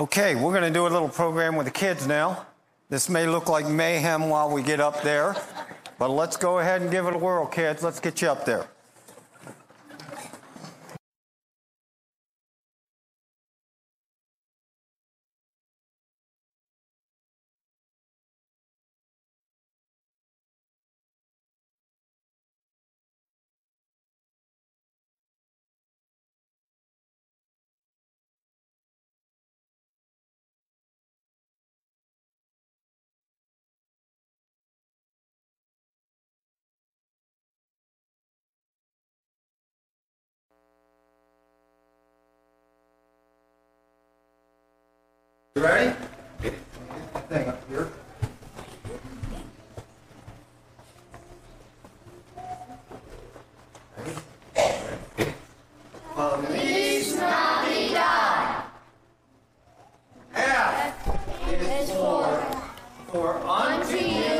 [0.00, 2.46] Okay, we're going to do a little program with the kids now.
[2.88, 5.36] This may look like mayhem while we get up there,
[5.98, 7.82] but let's go ahead and give it a whirl, kids.
[7.82, 8.66] Let's get you up there.
[45.60, 45.94] You ready?
[47.28, 47.90] Thing up here.
[61.52, 62.46] Is for,
[63.08, 64.39] for unto you.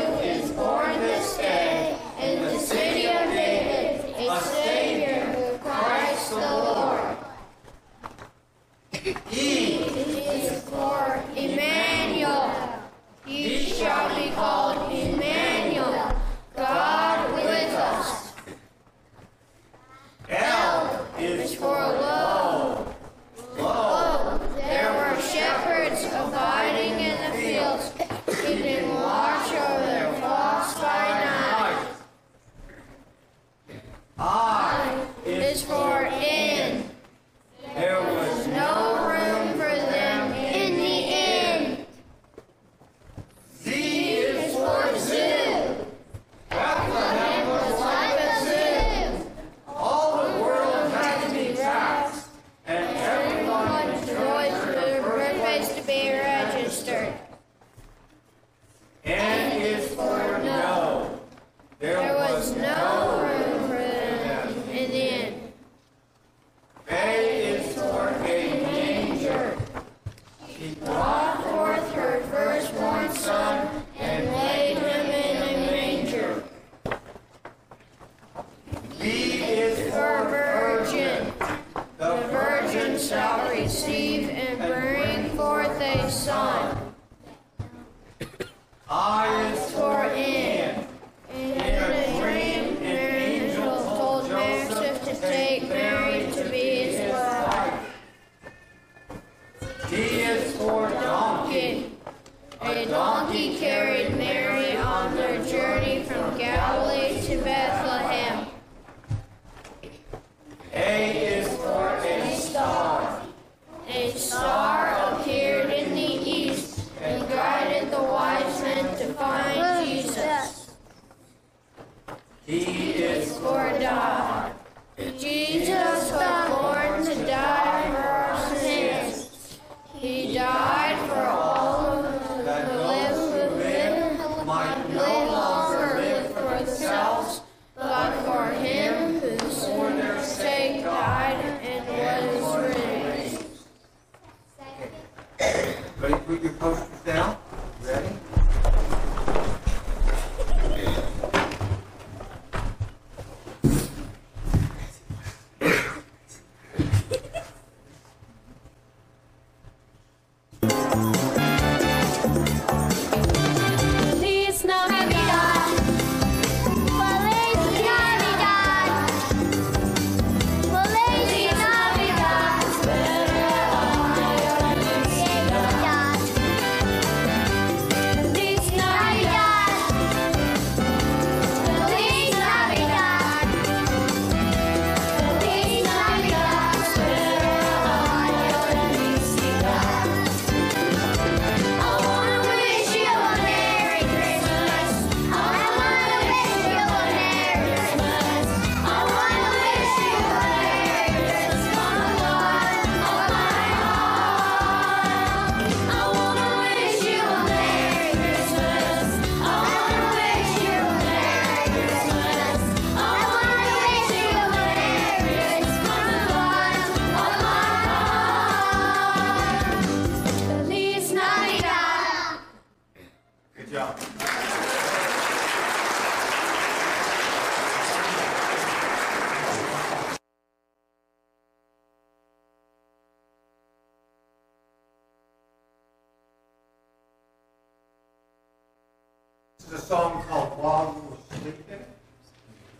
[122.47, 124.30] He is for God.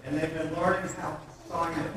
[0.06, 1.92] And they've been learning how to sign it.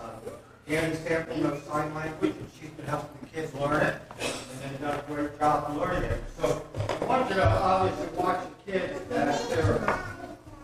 [0.00, 0.30] Uh,
[0.68, 4.80] Annie Sample knows sign language, and she's been helping the kids learn it, and they've
[4.80, 6.22] done a great job learning it.
[6.38, 6.64] So
[7.00, 9.98] I want to obviously watch the kids as they're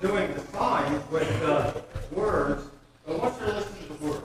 [0.01, 1.73] doing the signs with uh,
[2.13, 2.63] words,
[3.05, 4.23] but I want you to listen to the words.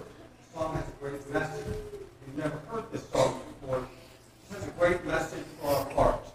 [0.53, 1.65] The song has a great message.
[1.67, 6.31] If you've never heard this song before, it has a great message for our hearts.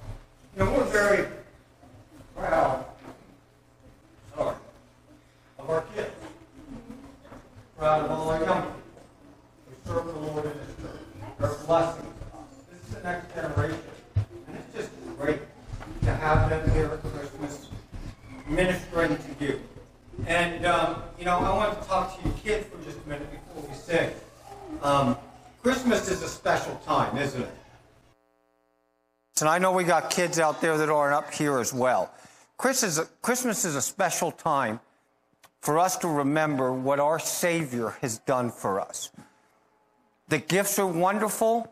[0.57, 1.29] You know, we're very
[2.35, 2.85] proud,
[4.35, 4.57] sorry,
[5.59, 6.11] of our kids.
[7.77, 8.75] Proud of all our young people
[9.69, 11.01] who serve the Lord in this church.
[11.39, 12.47] They're a blessing to us.
[12.73, 13.81] This is the next generation.
[14.49, 15.39] And it's just great
[16.03, 17.69] to have them here at Christmas
[18.49, 19.61] ministering to you.
[20.27, 23.31] And, um, you know, I want to talk to you kids for just a minute
[23.31, 24.11] before we sing.
[24.83, 25.17] Um,
[25.63, 27.55] Christmas is a special time, isn't it?
[29.41, 32.15] And I know we got kids out there that aren't up here as well.
[32.59, 34.79] Christmas is a, Christmas is a special time
[35.63, 39.11] for us to remember what our Savior has done for us.
[40.29, 41.69] The gifts are wonderful,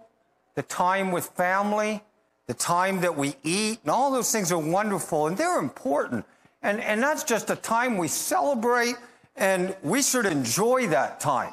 [0.57, 2.03] the time with family,
[2.49, 6.25] the time that we eat, and all those things are wonderful and they're important.
[6.65, 8.97] And, and that's just a time we celebrate
[9.37, 11.53] and we should enjoy that time.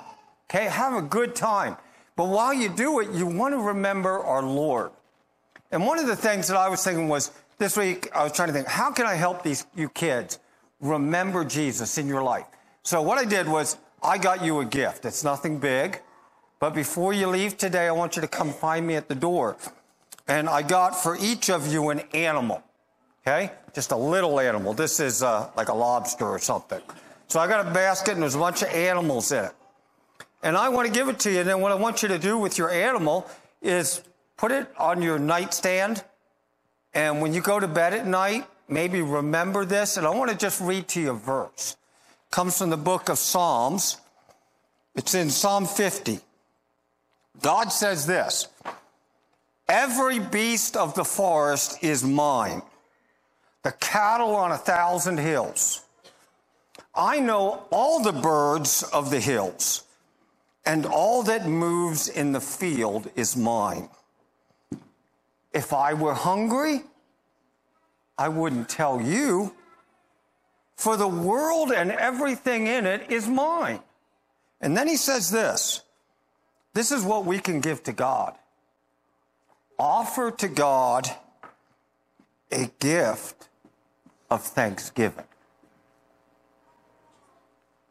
[0.50, 1.78] Okay, have a good time.
[2.16, 4.90] But while you do it, you want to remember our Lord.
[5.74, 8.50] And one of the things that I was thinking was this week, I was trying
[8.50, 10.38] to think, how can I help these you kids
[10.80, 12.46] remember Jesus in your life?
[12.84, 15.04] So what I did was I got you a gift.
[15.04, 16.00] It's nothing big,
[16.60, 19.58] but before you leave today, I want you to come find me at the door.
[20.28, 22.64] And I got for each of you an animal.
[23.26, 24.76] Okay, just a little animal.
[24.76, 26.82] This is uh, like a lobster or something.
[27.30, 29.54] So I got a basket and there's a bunch of animals in it.
[30.44, 31.40] And I want to give it to you.
[31.40, 33.28] And then what I want you to do with your animal
[33.60, 34.04] is
[34.38, 36.04] put it on your nightstand.
[36.94, 39.98] And when you go to bed at night, maybe remember this.
[39.98, 41.76] And I want to just read to you a verse.
[42.28, 43.98] It comes from the book of Psalms.
[44.96, 46.20] It's in Psalm 50.
[47.42, 48.48] God says this
[49.68, 52.62] Every beast of the forest is mine,
[53.64, 55.82] the cattle on a thousand hills.
[56.96, 59.84] I know all the birds of the hills,
[60.66, 63.90] and all that moves in the field is mine.
[65.54, 66.82] If I were hungry,
[68.18, 69.56] I wouldn't tell you,
[70.76, 73.80] for the world and everything in it is mine.
[74.60, 75.84] And then he says this
[76.74, 78.36] this is what we can give to God.
[79.78, 81.10] Offer to God
[82.52, 83.50] a gift
[84.30, 85.26] of thanksgiving.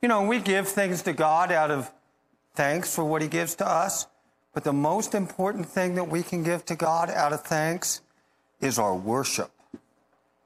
[0.01, 1.91] You know, we give things to God out of
[2.55, 4.07] thanks for what he gives to us.
[4.53, 8.03] But the most important thing that we can give to God out of thanks
[8.61, 9.51] is our worship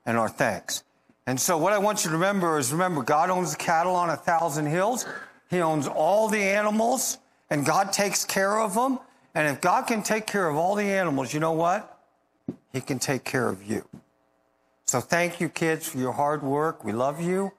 [0.04, 0.84] and our thanks.
[1.26, 4.10] And so, what I want you to remember is remember, God owns the cattle on
[4.10, 5.04] a thousand hills,
[5.50, 7.18] He owns all the animals,
[7.50, 9.00] and God takes care of them.
[9.34, 11.98] And if God can take care of all the animals, you know what?
[12.72, 13.86] He can take care of you.
[14.86, 16.84] So, thank you, kids, for your hard work.
[16.84, 17.52] We love you.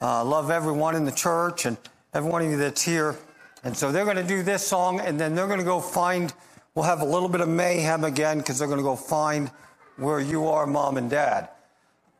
[0.00, 1.76] Uh, love everyone in the church and
[2.14, 3.16] everyone of you that's here.
[3.64, 6.32] And so they're going to do this song, and then they're going to go find.
[6.74, 9.50] We'll have a little bit of mayhem again because they're going to go find
[9.96, 11.48] where you are, mom and dad.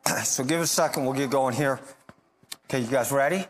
[0.24, 1.04] so give a second.
[1.04, 1.80] We'll get going here.
[2.64, 3.46] Okay, you guys ready?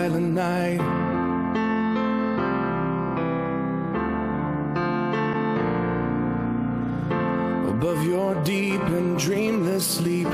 [0.00, 0.80] Silent night.
[7.68, 10.28] Above your deep and dreamless sleep,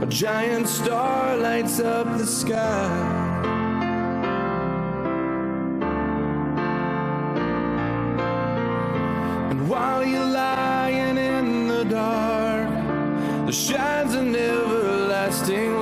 [0.00, 2.88] a giant star lights up the sky.
[9.50, 12.70] And while you're lying in the dark,
[13.44, 15.81] there shines an everlasting light.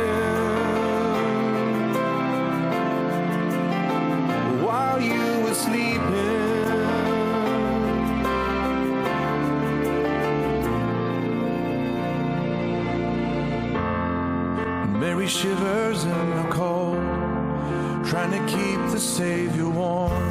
[15.21, 16.95] Mary shivers in the cold,
[18.07, 20.30] trying to keep the Savior warm.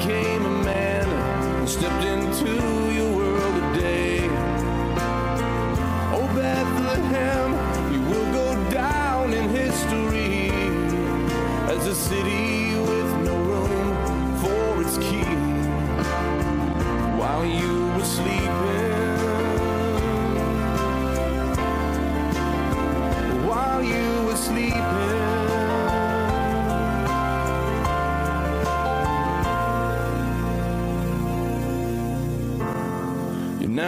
[0.00, 0.29] God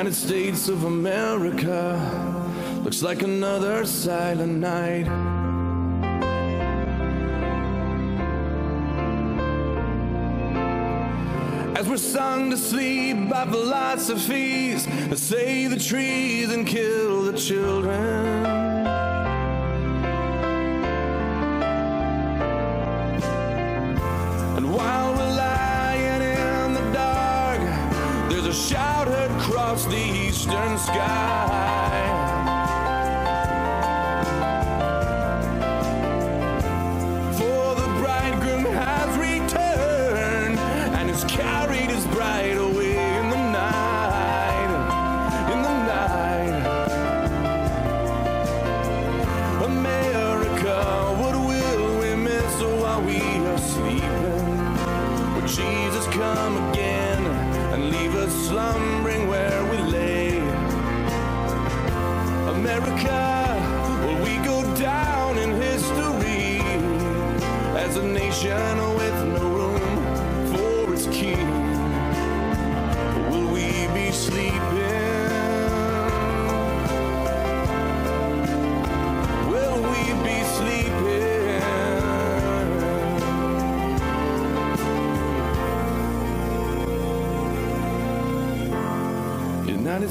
[0.02, 2.50] United States of America
[2.82, 5.06] looks like another silent night.
[11.78, 18.51] As we're sung to sleep by philosophies that save the trees and kill the children.
[30.82, 31.41] Sky.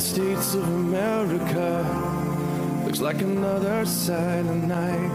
[0.01, 1.85] States of America
[2.85, 5.09] looks like another silent night.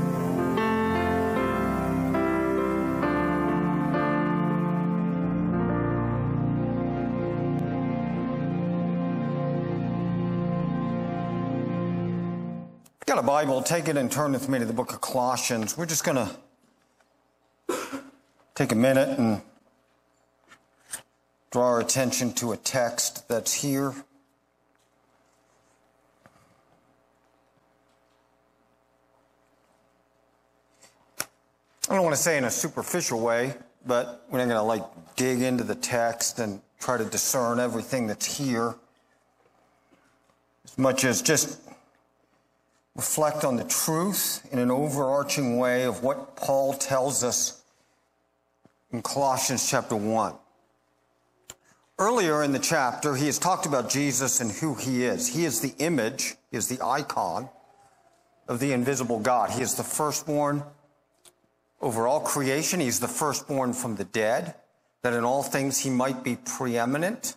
[13.06, 15.76] Got a Bible, take it and turn with me to the book of Colossians.
[15.76, 17.76] We're just going to
[18.54, 19.42] take a minute and
[21.50, 23.94] draw our attention to a text that's here.
[31.88, 33.54] I don't want to say in a superficial way,
[33.86, 34.82] but we're not going to like
[35.14, 38.74] dig into the text and try to discern everything that's here
[40.64, 41.60] as much as just
[42.96, 47.62] reflect on the truth in an overarching way of what Paul tells us
[48.90, 50.34] in Colossians chapter 1.
[52.00, 55.28] Earlier in the chapter, he has talked about Jesus and who he is.
[55.28, 57.48] He is the image, he is the icon
[58.48, 59.50] of the invisible God.
[59.50, 60.64] He is the firstborn
[61.80, 62.80] over all creation.
[62.80, 64.54] He's the firstborn from the dead,
[65.02, 67.36] that in all things he might be preeminent.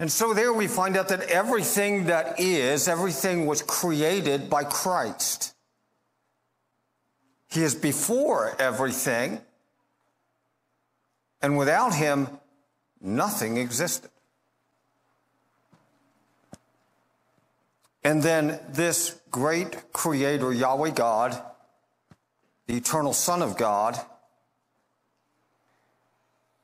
[0.00, 5.54] And so there we find out that everything that is, everything was created by Christ.
[7.48, 9.40] He is before everything,
[11.40, 12.28] and without him,
[13.00, 14.10] nothing existed.
[18.04, 21.42] And then this great creator, Yahweh God,
[22.68, 23.98] the eternal Son of God,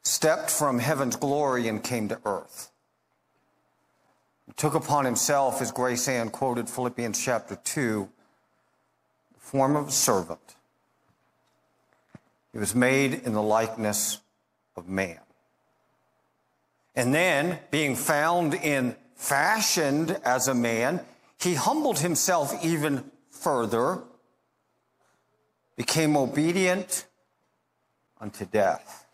[0.03, 2.71] stepped from heaven's glory and came to earth.
[4.47, 8.07] He took upon himself, as Grace Ann quoted Philippians chapter 2,
[9.33, 10.57] the form of a servant.
[12.53, 14.21] He was made in the likeness
[14.77, 15.21] of man.
[16.95, 21.01] And then, being found in fashioned as a man,
[21.41, 24.03] he humbled himself even further,
[25.77, 27.07] became obedient
[28.21, 29.07] unto death,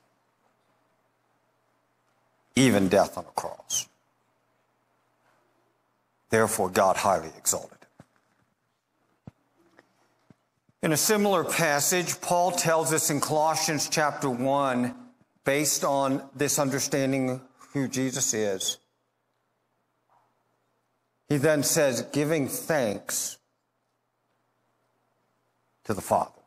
[2.54, 3.88] even death on a cross.
[6.30, 8.06] Therefore, God highly exalted him.
[10.82, 14.94] In a similar passage, Paul tells us in Colossians chapter 1,
[15.44, 17.40] based on this understanding
[17.72, 18.78] who Jesus is,
[21.28, 23.38] he then says, giving thanks
[25.84, 26.39] to the Father.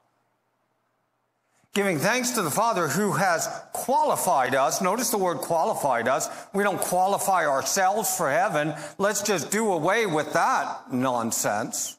[1.74, 4.80] Giving thanks to the Father who has qualified us.
[4.80, 6.30] Notice the word qualified us.
[6.54, 8.76] We don't qualify ourselves for heaven.
[9.00, 11.98] Let's just do away with that nonsense.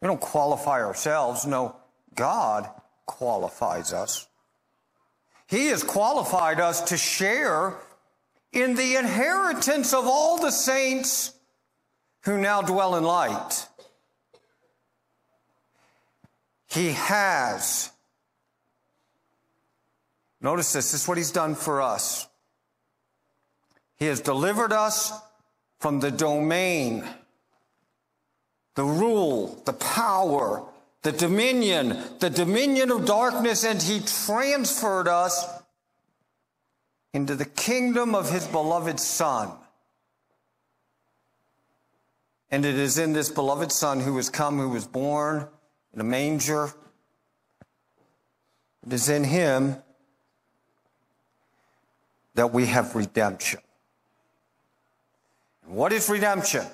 [0.00, 1.44] We don't qualify ourselves.
[1.44, 1.74] No,
[2.14, 2.70] God
[3.04, 4.28] qualifies us.
[5.48, 7.74] He has qualified us to share
[8.52, 11.32] in the inheritance of all the saints
[12.22, 13.66] who now dwell in light.
[16.68, 17.90] He has.
[20.40, 22.28] Notice this, this is what he's done for us.
[23.96, 25.12] He has delivered us
[25.78, 27.04] from the domain,
[28.74, 30.62] the rule, the power,
[31.02, 35.46] the dominion, the dominion of darkness, and he transferred us
[37.14, 39.50] into the kingdom of his beloved Son.
[42.50, 45.48] And it is in this beloved Son who has come, who was born
[45.96, 46.70] in a manger.
[48.86, 49.76] It is in him
[52.34, 53.60] that we have redemption.
[55.64, 56.66] And what is redemption?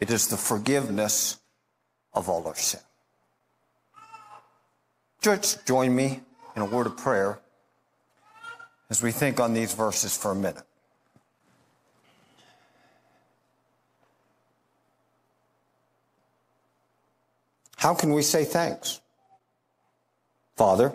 [0.00, 1.38] It is the forgiveness
[2.14, 2.80] of all our sin.
[5.22, 6.20] Church, join me
[6.54, 7.40] in a word of prayer
[8.88, 10.62] as we think on these verses for a minute.
[17.76, 19.00] How can we say thanks?
[20.56, 20.92] Father,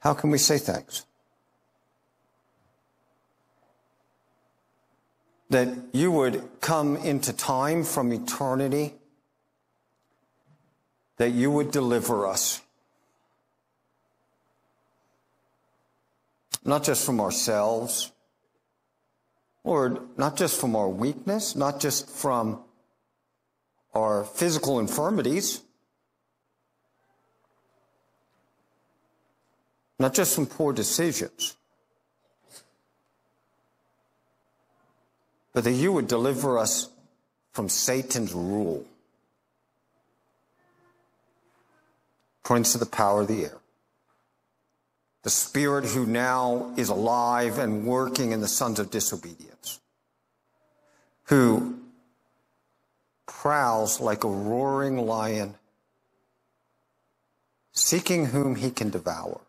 [0.00, 1.04] how can we say thanks?
[5.50, 8.94] That you would come into time from eternity,
[11.18, 12.62] that you would deliver us
[16.64, 18.12] not just from ourselves,
[19.64, 22.62] Lord, not just from our weakness, not just from
[23.94, 25.60] our physical infirmities,
[29.98, 31.56] not just from poor decisions,
[35.52, 36.88] but that you would deliver us
[37.52, 38.84] from Satan's rule,
[42.44, 43.58] prince of the power of the air.
[45.22, 49.80] The spirit who now is alive and working in the sons of disobedience,
[51.24, 51.79] who
[53.40, 55.54] prowls like a roaring lion,
[57.72, 59.40] seeking whom he can devour.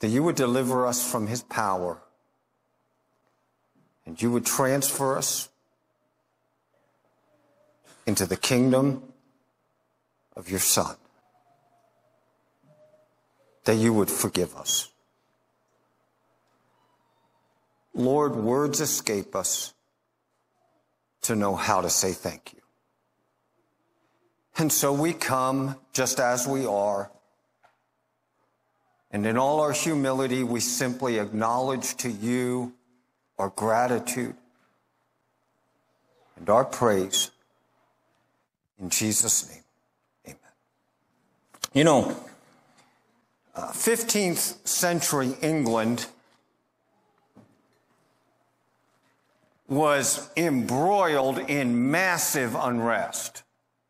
[0.00, 1.98] That you would deliver us from his power
[4.04, 5.48] and you would transfer us
[8.04, 9.04] into the kingdom
[10.34, 10.96] of your Son
[13.66, 14.88] that you would forgive us.
[17.94, 19.74] Lord, words escape us
[21.22, 22.60] to know how to say thank you.
[24.56, 27.10] And so we come just as we are.
[29.10, 32.74] And in all our humility, we simply acknowledge to you
[33.38, 34.34] our gratitude
[36.36, 37.30] and our praise.
[38.80, 39.64] In Jesus' name,
[40.26, 40.38] amen.
[41.72, 42.16] You know,
[43.54, 46.06] uh, 15th century England
[49.68, 53.44] was embroiled in massive unrest.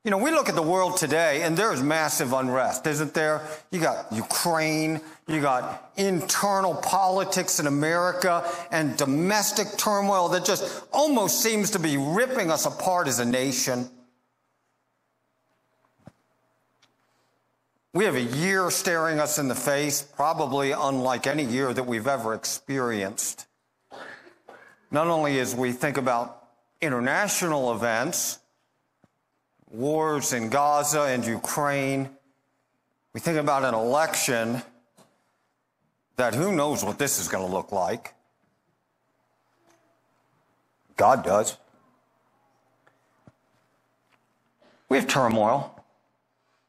[0.04, 3.42] You know, we look at the world today and there's massive unrest, isn't there?
[3.70, 11.42] You got Ukraine, you got internal politics in America and domestic turmoil that just almost
[11.42, 13.90] seems to be ripping us apart as a nation.
[17.92, 22.06] We have a year staring us in the face, probably unlike any year that we've
[22.06, 23.47] ever experienced.
[24.90, 26.44] Not only as we think about
[26.80, 28.38] international events,
[29.70, 32.08] wars in Gaza and Ukraine,
[33.12, 34.62] we think about an election
[36.16, 38.14] that who knows what this is going to look like.
[40.96, 41.56] God does.
[44.88, 45.74] We have turmoil.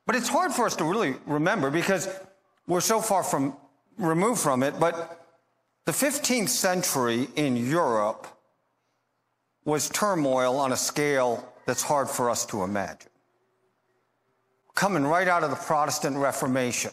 [0.05, 2.09] But it's hard for us to really remember because
[2.67, 3.55] we're so far from
[3.97, 4.79] removed from it.
[4.79, 5.18] But
[5.89, 8.27] the 15th century in Europe
[9.65, 13.09] was turmoil on a scale that's hard for us to imagine.
[14.75, 16.91] Coming right out of the Protestant Reformation.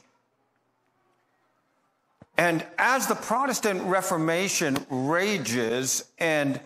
[2.39, 6.59] And as the Protestant Reformation rages and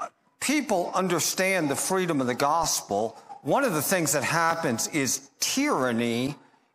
[0.00, 0.08] uh,
[0.40, 6.34] people understand the freedom of the gospel, one of the things that happens is tyranny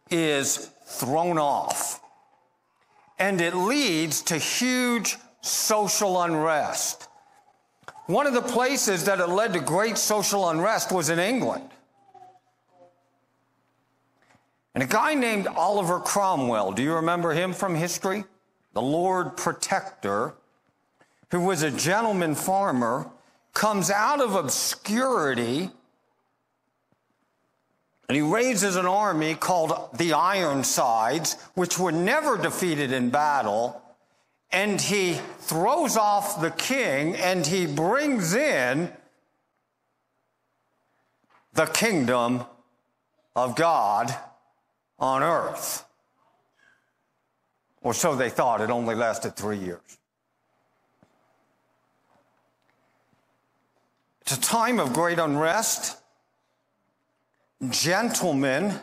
[0.10, 2.00] is thrown off.
[3.20, 7.08] And it leads to huge social unrest.
[8.06, 11.70] One of the places that it led to great social unrest was in England.
[14.74, 18.24] And a guy named Oliver Cromwell, do you remember him from history?
[18.74, 20.36] The Lord Protector,
[21.32, 23.10] who was a gentleman farmer,
[23.54, 25.72] comes out of obscurity
[28.10, 33.80] and he raises an army called the Ironsides, which were never defeated in battle.
[34.52, 38.92] And he throws off the king and he brings in
[41.54, 42.46] the kingdom
[43.36, 44.12] of God
[44.98, 45.86] on earth.
[47.82, 48.60] Or so they thought.
[48.60, 50.00] It only lasted three years.
[54.22, 55.99] It's a time of great unrest
[57.68, 58.80] gentlemen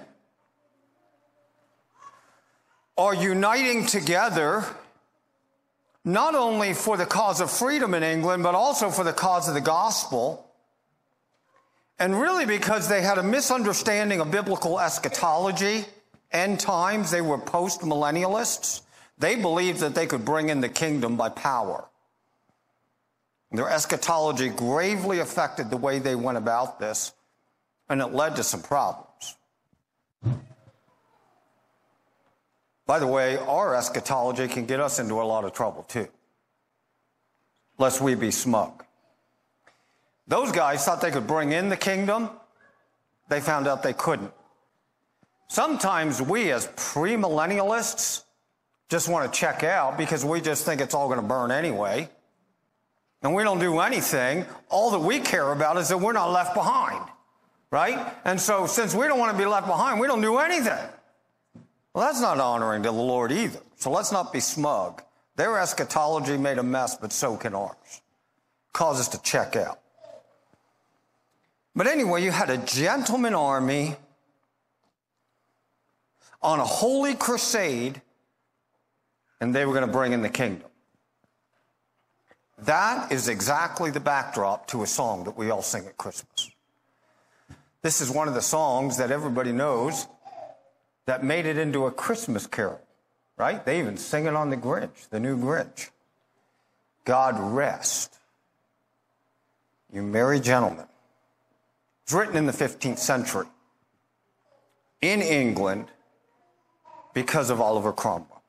[2.99, 4.65] are uniting together
[6.05, 9.55] not only for the cause of freedom in England, but also for the cause of
[9.55, 10.49] the gospel.
[11.99, 15.85] And really because they had a misunderstanding of biblical eschatology,
[16.31, 18.83] end times, they were post millennialists.
[19.19, 21.87] They believed that they could bring in the kingdom by power.
[23.51, 27.13] Their eschatology gravely affected the way they went about this
[27.89, 29.37] and it led to some problems.
[32.87, 36.09] By the way, our eschatology can get us into a lot of trouble too,
[37.79, 38.85] lest we be smug.
[40.29, 42.31] Those guys thought they could bring in the kingdom,
[43.29, 44.33] they found out they couldn't.
[45.49, 48.23] Sometimes we, as premillennialists,
[48.89, 52.09] just want to check out because we just think it's all going to burn anyway.
[53.23, 54.45] And we don't do anything.
[54.69, 57.05] All that we care about is that we're not left behind
[57.77, 58.11] right?
[58.25, 60.89] And so, since we don't want to be left behind, we don't do anything.
[61.93, 63.61] Well, that's not honoring to the Lord either.
[63.75, 65.03] So let's not be smug.
[65.37, 68.01] Their eschatology made a mess, but so can ours.
[68.73, 69.79] Cause us to check out.
[71.75, 73.97] But anyway, you had a gentleman army
[76.41, 78.01] on a holy crusade,
[79.39, 80.71] and they were going to bring in the kingdom.
[82.61, 86.56] That is exactly the backdrop to a song that we all sing at Christmas.
[87.87, 90.09] This is one of the songs that everybody knows
[91.05, 92.81] that made it into a Christmas carol,
[93.37, 93.65] right?
[93.65, 95.91] They even sing it on the Grinch, the new Grinch.
[97.05, 98.19] God rest.
[99.93, 100.87] You merry gentlemen.
[102.03, 103.47] It's written in the 15th century
[105.01, 105.87] in England
[107.15, 108.43] because of Oliver Cromwell.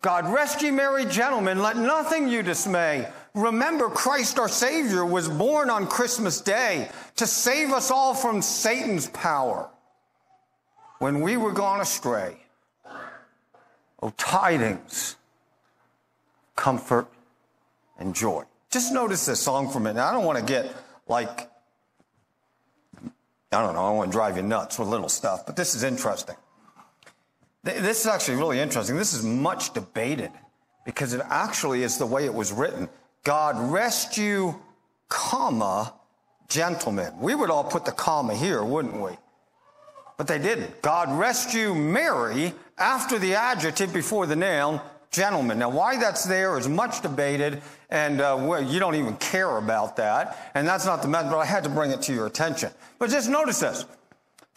[0.00, 3.06] God rest ye merry gentlemen, let nothing you dismay.
[3.38, 9.06] Remember, Christ our Savior was born on Christmas Day to save us all from Satan's
[9.10, 9.70] power
[10.98, 12.36] when we were gone astray.
[14.02, 15.14] Oh, tidings,
[16.56, 17.06] comfort,
[18.00, 18.42] and joy.
[18.72, 20.02] Just notice this song for a minute.
[20.02, 20.74] I don't want to get
[21.06, 21.48] like,
[23.52, 25.76] I don't know, I don't want to drive you nuts with little stuff, but this
[25.76, 26.36] is interesting.
[27.62, 28.96] This is actually really interesting.
[28.96, 30.32] This is much debated
[30.84, 32.88] because it actually is the way it was written.
[33.24, 34.60] God rest you,
[35.08, 35.94] comma,
[36.48, 37.12] gentlemen.
[37.20, 39.12] We would all put the comma here, wouldn't we?
[40.16, 40.82] But they didn't.
[40.82, 45.58] God rest you, merry, after the adjective before the noun, gentlemen.
[45.58, 49.96] Now, why that's there is much debated, and uh, well, you don't even care about
[49.96, 50.50] that.
[50.54, 52.70] And that's not the method, but I had to bring it to your attention.
[52.98, 53.84] But just notice this.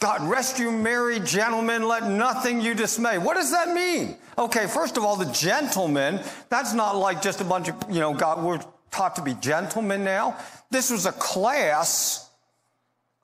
[0.02, 3.20] God rest you, merry gentlemen, let nothing you dismay.
[3.20, 4.18] What does that mean?
[4.36, 8.12] Okay, first of all, the gentlemen, that's not like just a bunch of, you know,
[8.12, 8.60] God, we're
[8.90, 10.36] taught to be gentlemen now.
[10.72, 12.32] This was a class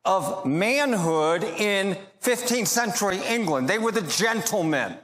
[0.05, 3.67] of manhood in 15th century England.
[3.67, 4.95] They were the gentlemen.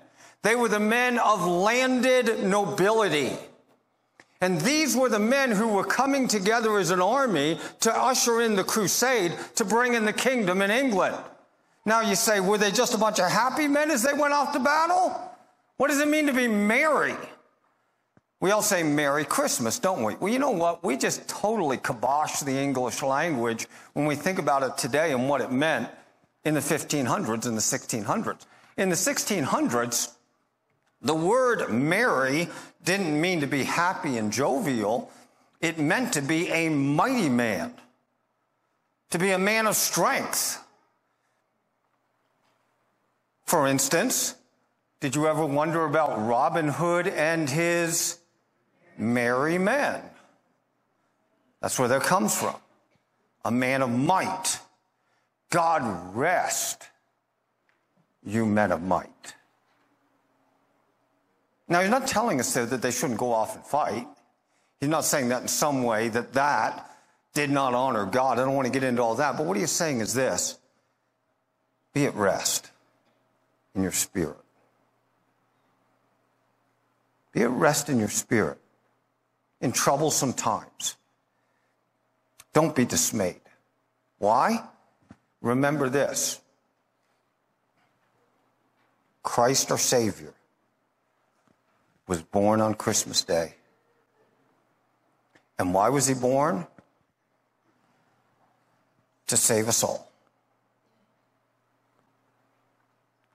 [0.44, 3.32] They were the men of landed nobility.
[4.42, 8.56] And these were the men who were coming together as an army to usher in
[8.56, 11.16] the crusade to bring in the kingdom in England.
[11.86, 14.54] Now you say, were they just a bunch of happy men as they went off
[14.54, 15.19] to battle?
[15.78, 17.15] What does it mean to be merry?
[18.39, 20.15] We all say Merry Christmas, don't we?
[20.15, 20.84] Well, you know what?
[20.84, 25.39] We just totally kibosh the English language when we think about it today and what
[25.39, 25.89] it meant
[26.43, 28.46] in the 1500s and the 1600s.
[28.76, 30.13] In the 1600s,
[31.02, 32.50] the word merry
[32.84, 35.12] didn't mean to be happy and jovial.
[35.62, 37.74] It meant to be a mighty man,
[39.12, 40.62] to be a man of strength.
[43.54, 44.34] For instance,
[45.00, 48.18] did you ever wonder about Robin Hood and his
[48.98, 50.02] merry men?
[51.62, 52.56] That's where that comes from.
[53.46, 54.60] A man of might.
[55.52, 56.89] God rest
[58.26, 59.36] you men of might.
[61.68, 64.08] Now, he's not telling us there that they shouldn't go off and fight.
[64.80, 66.89] He's not saying that in some way that that
[67.36, 68.39] did not honor God.
[68.39, 69.38] I don't want to get into all that.
[69.38, 70.58] But what he's saying is this
[71.94, 72.72] be at rest
[73.76, 74.38] in your spirit.
[77.32, 78.60] Be at rest in your spirit
[79.60, 80.98] in troublesome times.
[82.54, 83.42] Don't be dismayed.
[84.20, 84.64] Why?
[85.42, 86.40] Remember this
[89.24, 90.34] Christ our Savior
[92.08, 93.56] was born on Christmas Day.
[95.58, 96.68] And why was he born?
[99.28, 100.12] To save us all.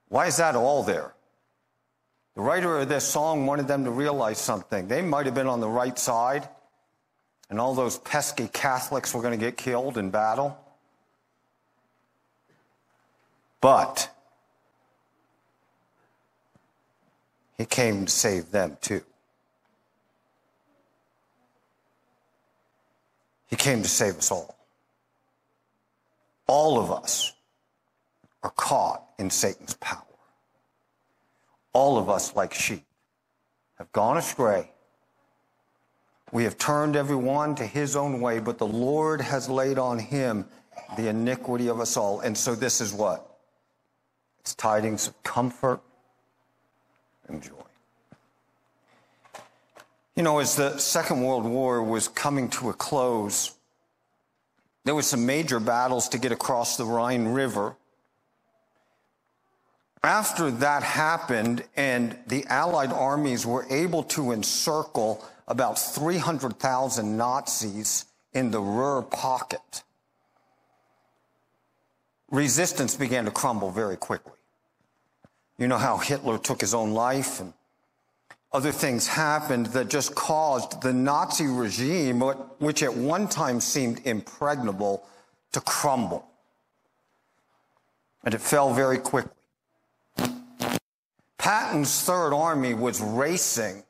[0.09, 1.15] Why is that all there?
[2.35, 4.89] The writer of this song wanted them to realize something.
[4.89, 6.49] They might have been on the right side,
[7.51, 10.57] and all those pesky Catholics were going to get killed in battle.
[13.61, 14.09] But
[17.57, 19.03] he came to save them too.
[23.49, 24.57] He came to save us all.
[26.47, 27.33] All of us
[28.43, 30.03] are caught in Satan's power.
[31.73, 32.85] All of us, like sheep,
[33.77, 34.71] have gone astray.
[36.33, 40.45] We have turned everyone to his own way, but the Lord has laid on him
[40.97, 42.21] the iniquity of us all.
[42.21, 43.39] And so this is what?
[44.41, 45.81] It's tidings of comfort
[47.29, 47.53] and joy.
[50.17, 53.55] You know, as the Second World War was coming to a close,
[54.85, 57.77] there were some major battles to get across the Rhine River.
[60.03, 68.51] After that happened, and the Allied armies were able to encircle about 300,000 Nazis in
[68.51, 69.83] the Ruhr pocket,
[72.31, 74.35] resistance began to crumble very quickly.
[75.57, 77.53] You know how Hitler took his own life and
[78.53, 85.05] other things happened that just caused the Nazi regime, which at one time seemed impregnable,
[85.53, 86.25] to crumble.
[88.25, 89.33] And it fell very quickly.
[91.39, 93.85] Patton's Third Army was racing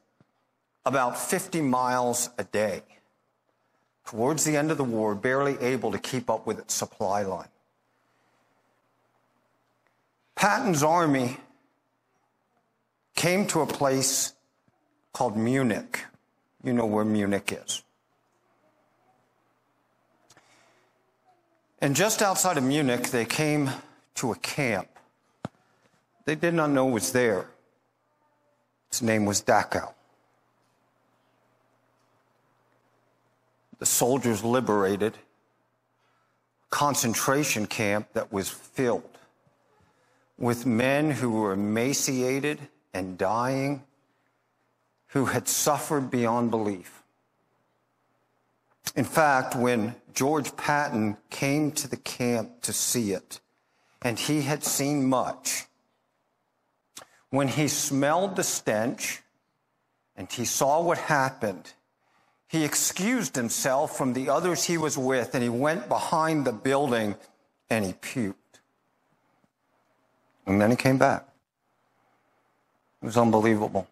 [0.84, 2.82] about 50 miles a day.
[4.04, 7.48] Towards the end of the war, barely able to keep up with its supply line.
[10.34, 11.36] Patton's army
[13.16, 14.34] came to a place
[15.12, 16.04] called Munich.
[16.62, 17.82] You know where Munich is.
[21.80, 23.70] And just outside of Munich, they came
[24.14, 24.88] to a camp.
[26.28, 27.46] They did not know it was there.
[28.88, 29.94] Its name was Dachau.
[33.78, 35.14] The soldiers liberated
[36.68, 39.16] concentration camp that was filled
[40.36, 42.60] with men who were emaciated
[42.92, 43.84] and dying,
[45.06, 47.04] who had suffered beyond belief.
[48.94, 53.40] In fact, when George Patton came to the camp to see it,
[54.02, 55.67] and he had seen much,
[57.30, 59.22] when he smelled the stench
[60.16, 61.72] and he saw what happened,
[62.48, 67.14] he excused himself from the others he was with and he went behind the building
[67.68, 68.34] and he puked.
[70.46, 71.28] And then he came back.
[73.02, 73.86] It was unbelievable.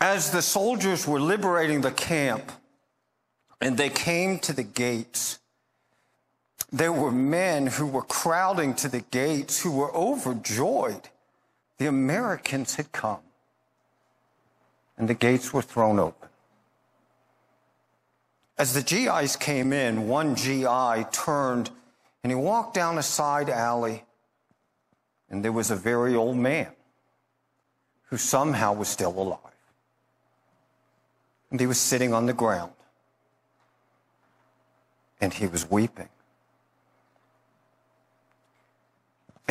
[0.00, 2.50] As the soldiers were liberating the camp
[3.60, 5.38] and they came to the gates,
[6.72, 11.08] there were men who were crowding to the gates who were overjoyed.
[11.78, 13.20] The Americans had come
[14.96, 16.28] and the gates were thrown open.
[18.58, 21.70] As the GIs came in, one GI turned
[22.22, 24.04] and he walked down a side alley
[25.30, 26.68] and there was a very old man
[28.10, 29.38] who somehow was still alive.
[31.50, 32.72] And he was sitting on the ground.
[35.20, 36.08] And he was weeping.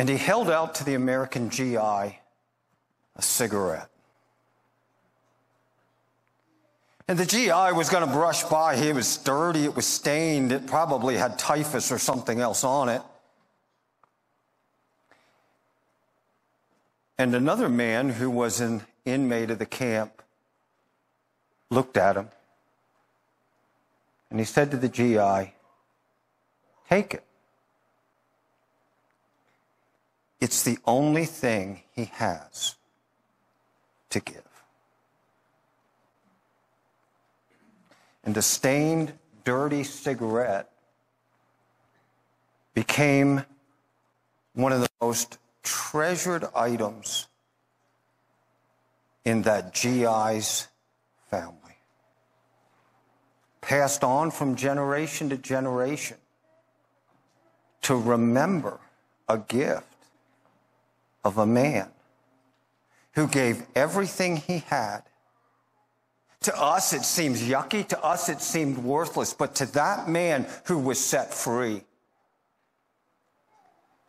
[0.00, 2.16] And he held out to the American GI a
[3.18, 3.90] cigarette.
[7.06, 8.78] And the GI was going to brush by.
[8.78, 9.66] He was dirty.
[9.66, 10.52] It was stained.
[10.52, 13.02] It probably had typhus or something else on it.
[17.18, 20.22] And another man who was an inmate of the camp
[21.68, 22.30] looked at him
[24.30, 25.52] and he said to the GI,
[26.88, 27.24] Take it.
[30.40, 32.76] It's the only thing he has
[34.10, 34.42] to give.
[38.24, 39.12] And a stained,
[39.44, 40.70] dirty cigarette
[42.74, 43.44] became
[44.54, 47.26] one of the most treasured items
[49.24, 50.68] in that GI's
[51.30, 51.54] family.
[53.60, 56.16] Passed on from generation to generation
[57.82, 58.80] to remember
[59.28, 59.89] a gift
[61.24, 61.88] of a man
[63.12, 65.02] who gave everything he had.
[66.42, 67.86] To us, it seems yucky.
[67.88, 69.34] To us, it seemed worthless.
[69.34, 71.82] But to that man who was set free,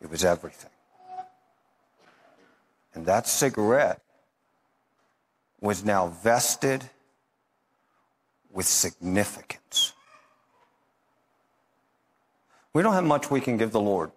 [0.00, 0.70] it was everything.
[2.94, 4.00] And that cigarette
[5.60, 6.84] was now vested
[8.50, 9.92] with significance.
[12.74, 14.10] We don't have much we can give the Lord.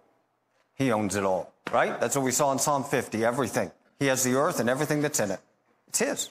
[0.74, 1.98] He owns it all, right?
[2.00, 3.70] That's what we saw in Psalm 50 everything.
[3.98, 5.40] He has the earth and everything that's in it.
[5.88, 6.30] It's His.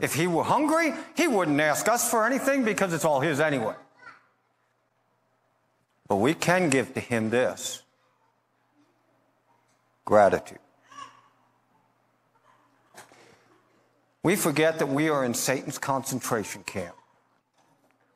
[0.00, 3.74] If He were hungry, He wouldn't ask us for anything because it's all His anyway.
[6.08, 7.82] But we can give to Him this
[10.04, 10.58] gratitude.
[14.22, 16.96] We forget that we are in Satan's concentration camp.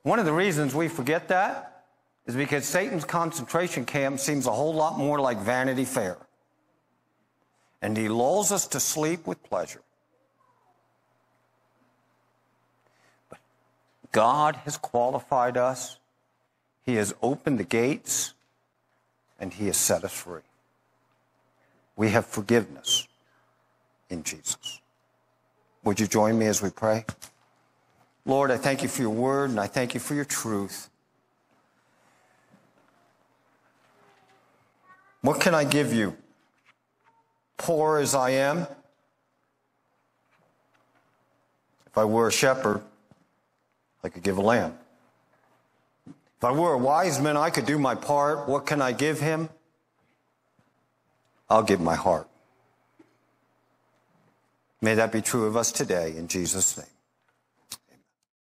[0.03, 1.85] One of the reasons we forget that
[2.27, 6.17] is because Satan's concentration camp seems a whole lot more like Vanity Fair.
[7.83, 9.83] And he lulls us to sleep with pleasure.
[13.29, 13.39] But
[14.13, 15.99] God has qualified us,
[16.85, 18.35] He has opened the gates,
[19.39, 20.43] and He has set us free.
[21.97, 23.09] We have forgiveness
[24.09, 24.81] in Jesus.
[25.85, 27.05] Would you join me as we pray?
[28.27, 30.91] Lord, I thank you for your word and I thank you for your truth.
[35.23, 36.17] What can I give you?
[37.61, 38.67] Poor as I am,
[41.87, 42.81] if I were a shepherd,
[44.03, 44.79] I could give a lamb.
[46.07, 48.49] If I were a wise man, I could do my part.
[48.49, 49.51] What can I give him?
[51.51, 52.27] I'll give my heart.
[54.81, 56.87] May that be true of us today in Jesus' name.